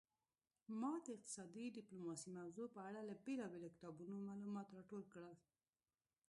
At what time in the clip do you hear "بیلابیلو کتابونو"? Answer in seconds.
3.25-4.15